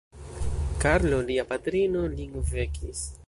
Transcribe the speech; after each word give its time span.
Karlo 0.85 1.19
Lia 1.27 1.45
patrino 1.53 2.03
lin 2.17 2.35
vekis. 2.55 3.05